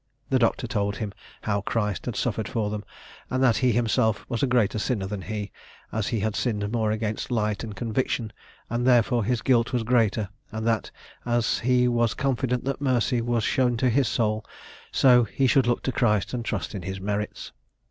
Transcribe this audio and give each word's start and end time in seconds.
The 0.31 0.39
Doctor 0.39 0.65
told 0.65 0.95
him 0.95 1.13
how 1.43 1.61
Christ 1.61 2.07
had 2.07 2.15
suffered 2.15 2.47
for 2.47 2.71
them; 2.71 2.83
and 3.29 3.43
that 3.43 3.57
he 3.57 3.71
himself 3.71 4.25
was 4.27 4.41
a 4.41 4.47
greater 4.47 4.79
sinner 4.79 5.05
than 5.05 5.21
he, 5.21 5.51
as 5.91 6.07
he 6.07 6.21
had 6.21 6.35
sinned 6.35 6.71
more 6.71 6.89
against 6.89 7.29
light 7.29 7.63
and 7.63 7.75
conviction, 7.75 8.33
and 8.67 8.87
therefore 8.87 9.23
his 9.23 9.43
guilt 9.43 9.73
was 9.73 9.83
greater; 9.83 10.29
and 10.51 10.65
that 10.65 10.89
as 11.23 11.59
he 11.59 11.87
was 11.87 12.15
confident 12.15 12.63
that 12.63 12.81
mercy 12.81 13.21
was 13.21 13.43
shown 13.43 13.77
to 13.77 13.91
his 13.91 14.07
soul, 14.07 14.43
so 14.91 15.23
he 15.25 15.45
should 15.45 15.67
look 15.67 15.83
to 15.83 15.91
Christ 15.91 16.33
and 16.33 16.43
trust 16.43 16.73
in 16.73 16.81
his 16.81 16.99
merits. 16.99 17.51